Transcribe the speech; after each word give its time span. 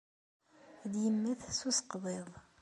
Ad 0.83 0.93
yemmet 1.03 1.41
s 1.57 1.61
useqḍiḍ. 1.69 2.29